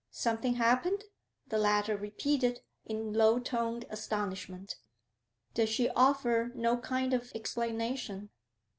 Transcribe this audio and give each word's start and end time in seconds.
'Something 0.09 0.55
happened?' 0.55 1.03
the 1.49 1.59
latter 1.59 1.95
repeated, 1.95 2.61
in 2.87 3.13
low 3.13 3.37
toned 3.37 3.85
astonishment. 3.91 4.77
'Does 5.53 5.69
she 5.69 5.89
offer 5.89 6.51
no 6.55 6.77
kind 6.79 7.13
of 7.13 7.31
explanation?' 7.35 8.31